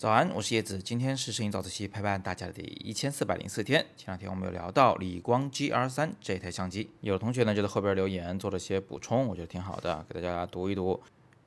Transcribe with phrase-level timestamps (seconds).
[0.00, 3.84] 早安，我是叶子，今天是摄影早自习陪伴大家的第一千四百零四天。
[3.98, 10.98] 前两天我们有聊到理光 GR 三这台相机，有同学呢就在后边留言做了些补充，我觉得挺好的，给大家读一读。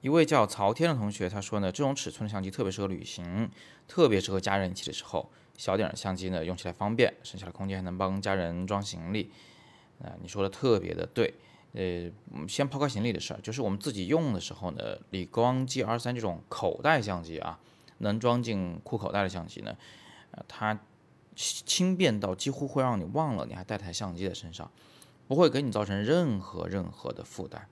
[0.02, 3.50] 一位叫曹天的同学他说呢，这种尺寸的相机特别适合旅行，
[3.88, 5.28] 特别适合家人一起的时候，
[5.58, 9.32] 小点的相机呢用起来方便，剩下的空间还能帮家人装行李。
[10.04, 11.34] 啊，你说的特别的对。
[11.72, 12.08] 呃，
[12.48, 17.60] 先抛开行李的事儿，就是我们自己用的时候呢，理光 GR 三这种口袋相机啊。
[18.04, 19.76] 能装进裤口袋的相机呢，
[20.32, 20.80] 呃，它
[21.36, 24.70] 轻便到几乎会让你忘了你还带台相机在身上，
[25.28, 27.68] 不会给你造成任何任何的负担，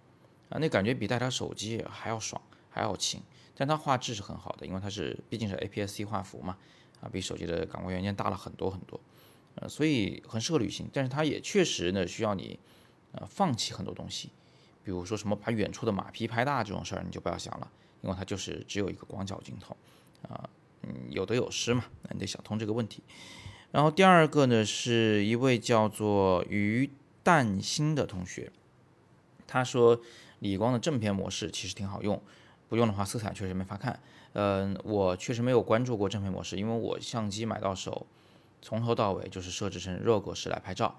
[0.50, 2.42] 啊，那感觉比带台手机还要爽，
[2.72, 3.22] 还要轻。
[3.56, 6.58] 但它画质是很好的，因为它是毕竟是 APS-C 画幅嘛，
[7.00, 9.00] 啊，比手机的感光元件大了很多很多，
[9.56, 10.90] 呃，所以很适合旅行。
[10.92, 12.60] 但是它也确实呢需要你，
[13.12, 14.32] 呃，放弃很多东西，
[14.84, 19.78] 比如说什么把远处的马匹拍大这种事儿你就不要想了，因为它就是只有一个广角镜头。
[20.30, 20.50] 啊，
[20.84, 23.04] 嗯，有得有失嘛，那你得想通这个问题。
[23.72, 26.90] 然后第二个呢，是一位叫做于
[27.24, 28.52] 淡星的同学，
[29.48, 30.02] 他说
[30.40, 32.22] 理光的正片模式其实挺好用，
[32.68, 34.00] 不用的话色彩确实没法看。
[34.34, 38.06] 嗯，我确实没有关注过正片模式，因为我相机买到手，
[38.62, 40.96] 从头到尾就是设置成 RAW 格式来拍照，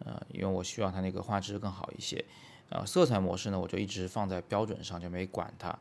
[0.00, 2.24] 呃，因为我需要它那个画质更好一些。
[2.68, 5.76] 呃，色彩模式呢，我就一直放在标准上，就没管它。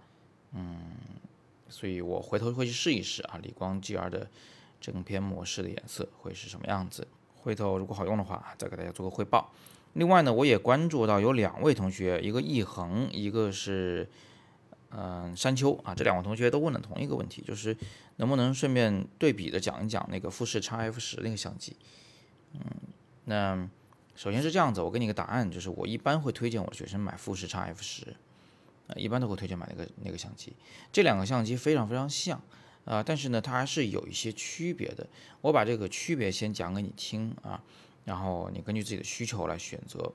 [0.53, 0.79] 嗯。
[1.71, 4.29] 所以我回头会去试一试啊，理光 GR 的
[4.79, 7.07] 正片模式的颜色会是什么样子？
[7.35, 9.51] 回头如果好用的话，再给大家做个汇报。
[9.93, 14.07] 另外呢，我也关注到有两位同学，一个易恒，一个是
[14.91, 17.75] 嗯山丘啊，这两位同学都问了同一个问题，就是
[18.17, 21.75] 能不能顺便对比的讲一讲那个富士 x F 十那个相机？
[22.53, 22.61] 嗯，
[23.25, 23.69] 那
[24.15, 28.15] 首先是这样子，我给你个答案，就是我一般会推荐我的学生买富士 x F 十
[28.95, 30.53] 一般都会推荐买那个那个相机，
[30.91, 32.41] 这两个相机非常非常像，
[32.85, 35.07] 啊，但是呢，它还是有一些区别的。
[35.41, 37.61] 我把这个区别先讲给你听啊，
[38.05, 40.11] 然后你根据自己的需求来选择。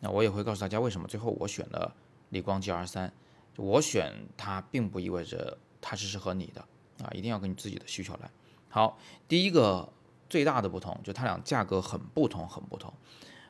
[0.00, 1.94] 那我也会告诉大家为什么最后我选了
[2.30, 3.12] 理光 GR 三。
[3.56, 6.60] 我选它并不意味着它是适合你的
[7.04, 8.30] 啊，一定要根据自己的需求来。
[8.68, 8.98] 好，
[9.28, 9.88] 第一个
[10.28, 12.92] 最大的不同就它俩价格很不同，很不同。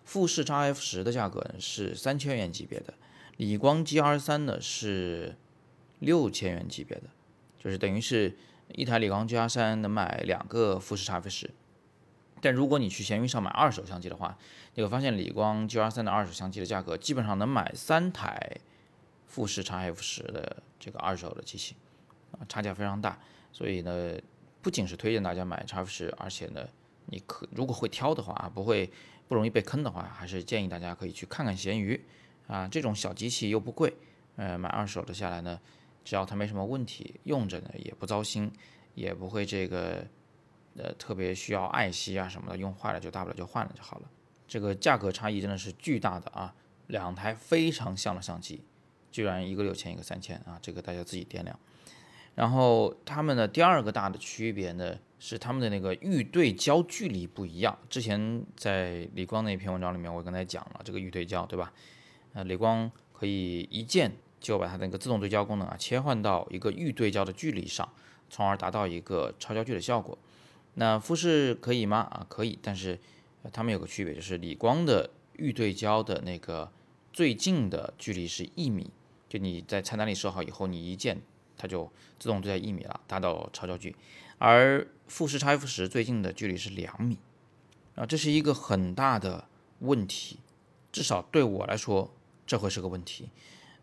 [0.05, 2.93] 富士 x F 十的价格是三千元级别的。
[3.37, 5.37] 理光 GR 三呢是
[5.99, 7.05] 六千元级别的，
[7.59, 8.37] 就是等于是
[8.75, 11.51] 一台理光 GR 三能买两个富士 x F 十。
[12.41, 14.37] 但如果你去闲鱼上买二手相机的话，
[14.75, 18.59] 你会发现理光 GR 三的二手相机的价格基本上能买三台
[19.27, 21.75] 富士 x F 十的这个二手的机器，
[22.33, 23.19] 啊，差价非常大。
[23.51, 24.15] 所以呢，
[24.61, 26.69] 不仅是推荐大家买 x F 十，而且呢，
[27.07, 28.91] 你可如果会挑的话啊，不会
[29.27, 32.05] 不容易被坑的话，还是建议大家可以去看看闲鱼。
[32.47, 33.95] 啊，这种小机器又不贵，
[34.37, 35.61] 呃，买二手的下来呢，
[36.05, 38.53] 只要它没什么问题，用着呢也不糟心，
[38.95, 40.07] 也不会这个，
[40.77, 44.11] 呃，特别需要爱惜啊什么的，用坏了就大不了就换了就好了。
[44.47, 46.55] 这个价格差异真的是巨大的啊，
[46.89, 48.63] 两台非常像的相机，
[49.11, 51.59] 居然一个六千一个三千啊，这个大家自己掂量。
[52.35, 57.79] 然后它们的第二个大的区别呢，是它们的那个预对焦距离不一样。
[57.89, 61.73] 之前在李光那篇文章里面，我跟大家讲了这个预对焦，对吧？
[62.35, 67.89] 呃，理光可以一键就把它那个自动对焦功能啊切换到一个预对焦的距离上，
[68.29, 70.19] 从而达到一个超焦距的效果。
[70.75, 71.99] 那富士可以吗？
[71.99, 72.99] 啊，可以，但是
[73.53, 76.71] 它们有个区别，就是理光的预对焦的那个
[77.13, 78.91] 最近的距离是一米，
[79.29, 81.23] 就你在菜单里设好以后，你一键
[81.57, 83.95] 它就自动对在一米了，达到超焦距。
[84.39, 87.17] 而富士 x F 十最近的距离是两米，
[87.95, 89.47] 啊，这是一个很大的
[89.79, 90.41] 问题，
[90.91, 92.13] 至少对我来说。
[92.47, 93.31] 这会是个问题，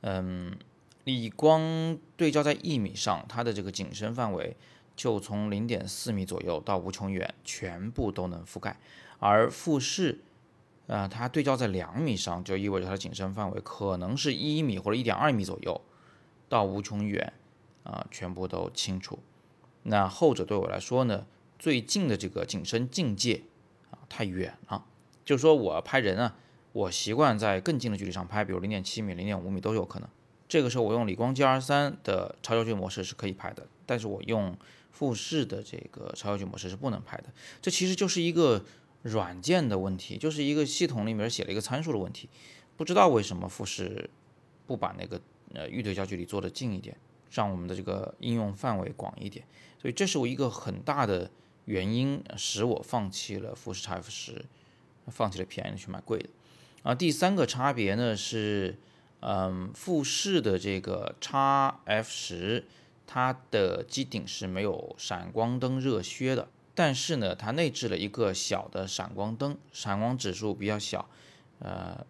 [0.01, 0.55] 嗯，
[1.03, 4.55] 理光对焦在一米上，它的这个景深范围
[4.95, 8.79] 就从零点四米左右到无穷远，全部都能覆盖。
[9.17, 10.19] 而富士，
[10.85, 15.81] 啊，它对焦在两米上，就意味着它的景深范围可能是一米或者一点二米左右，
[16.47, 17.33] 到无穷远，
[17.83, 19.17] 啊，全部都清楚。
[19.83, 21.25] 那后者对我来说呢，
[21.57, 23.41] 最近的这个景深境界
[23.89, 24.85] 啊太远了，
[25.25, 26.35] 就是说我拍人啊。
[26.73, 30.09] 我习惯在更近的距离上拍，比如零点七米、零点五米都有可能。
[30.47, 34.57] 这个时候我用理光 GR 三的超焦距模式是可以拍的，但是我用
[34.91, 37.25] 富士的这个超焦距模式是不能拍的。
[37.61, 38.63] 这其实就是一个
[39.03, 42.29] 软件的问题，就是一个系统里面写了一个参数的问题。
[42.77, 44.09] 不知道为什么富士
[44.65, 45.21] 不把那个
[45.53, 46.97] 呃预对焦距离做得近一点，
[47.29, 49.45] 让我们的这个应用范围广一点。
[49.81, 51.29] 所以这是我一个很大的
[51.65, 54.45] 原因，使我放弃了富士 X F 十，
[55.07, 56.29] 放弃了便宜的去买贵的。
[56.83, 58.79] 啊，第三个差别呢是，
[59.19, 61.37] 嗯，富士的这个 x
[61.85, 62.65] F 十，
[63.05, 71.07] 它的机顶是没有闪光灯热靴的，但是呢，它内置了一个小的闪光灯，闪光指数比较小，
[71.59, 72.03] 呃，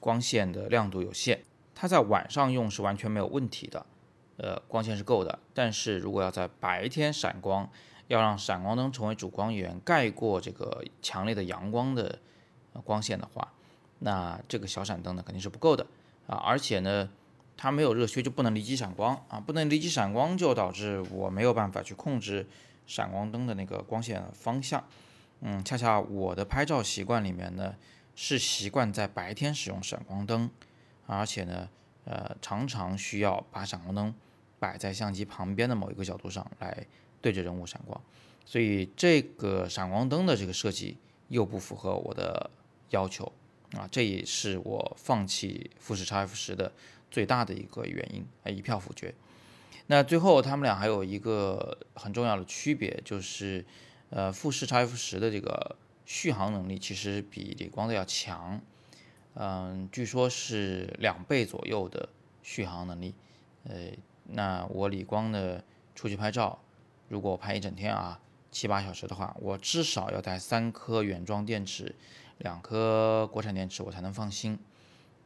[0.00, 1.40] 光线的亮度有限，
[1.74, 3.84] 它在晚上用是完全没有问题的，
[4.38, 5.38] 呃，光线是够的。
[5.52, 7.70] 但是如果要在白天闪光，
[8.08, 12.18] 要让闪光灯成为主光源，盖过这个强烈的阳光的
[12.84, 13.52] 光线的话，
[14.02, 15.86] 那这个小闪灯呢肯定是不够的
[16.26, 17.08] 啊，而且呢。
[17.54, 22.44] 它没有热靴就不能离机闪光啊，不能离机闪光就导致我没有办法去控制
[22.86, 24.82] 闪光灯的那个光线方向。
[25.42, 27.76] 嗯，恰恰我的拍照习惯里面呢
[28.16, 30.50] 是习惯在白天使用闪光灯，
[31.06, 31.68] 而且呢，
[32.06, 34.12] 呃，常常需要把闪光灯
[34.58, 36.84] 摆在相机旁边的某一个角度上来
[37.20, 38.00] 对着人物闪光，
[38.44, 40.96] 所以这个闪光灯的这个设计
[41.28, 42.50] 又不符合我的
[42.90, 43.30] 要求
[43.76, 46.72] 啊，这也是我放弃富士 X F 十的。
[47.10, 49.14] 最大的一个原因，啊，一票否决。
[49.88, 53.62] 那最后他们俩还有一个很重要的区别，就是，
[54.08, 55.76] 呃，富士 X F 十的这个
[56.06, 58.58] 续航能力其实比理光的要强，
[59.34, 62.08] 嗯，据说是两倍左右的
[62.42, 63.14] 续航能力。
[63.64, 63.90] 呃，
[64.28, 65.62] 那我理光的
[65.94, 66.58] 出去拍照，
[67.10, 68.18] 如果我拍一整天啊，
[68.50, 71.94] 七八小时的话，我至少要带三颗原装电池，
[72.42, 74.56] 两颗国产电池，我才能放心。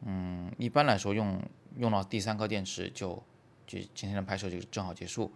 [0.01, 1.39] 嗯，一般来说用。
[1.79, 3.23] 用到第三颗电池就
[3.67, 5.31] 就今天的拍摄就正好结束。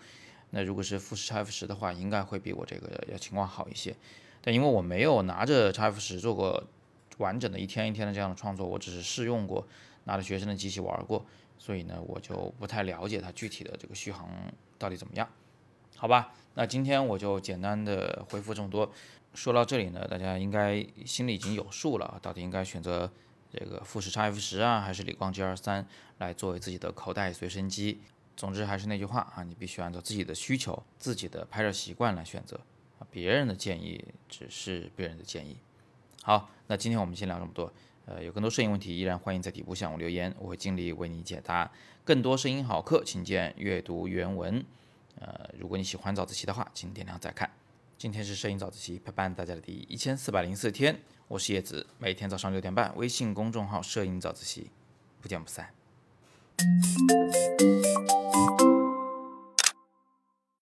[0.48, 3.94] 那如果是富士 X F 十的话，应该会比我这个要情况好一些。
[4.40, 6.64] 但因为我没有拿着 X F 十做过
[7.18, 9.68] 完整的一天一天的这样的创作，我只是试用过，
[10.04, 11.26] 拿着学生的机器玩过，
[11.58, 14.26] 所以呢，我就不太了解它具体的这个续航
[14.78, 15.28] 到底怎么样。
[16.00, 18.90] 好吧，那今天我就简单的回复这么多。
[19.34, 23.12] 说到这里呢，大家应该心里已经有数了，到底应该选择。
[23.52, 25.86] 这个富士 X F 十啊，还是理光 G R 三
[26.16, 28.00] 来作为自己的口袋随身机。
[28.34, 32.58] 总之还是那句话啊，你必须按照自己的需求、自己的拍摄习惯来选择
[32.98, 33.06] 啊。
[33.10, 35.58] 别人的建议只是别人的建议。
[36.22, 37.70] 好，那今天我们先聊这么多。
[38.06, 41.70] 呃，有更多摄影问题，依然欢迎在底部向我留言，我会尽力为你解答。
[42.04, 44.64] 更多摄影好课，请见阅读原文。
[45.18, 47.50] 呃，如果你喜欢早自习的话，请点亮再看。
[47.98, 50.98] 今天是摄影早自习陪伴大家的第一千四百零四天。
[51.28, 54.70] 我是叶子，每天早上六点半，微信公众号“摄影早自习”，
[55.20, 55.74] 不见不散。